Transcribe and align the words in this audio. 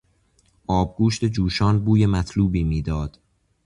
آبگوشت 0.67 1.25
جوشان 1.25 1.85
بوی 1.85 2.05
مطلوبی 2.05 2.63
میداد. 2.63 3.19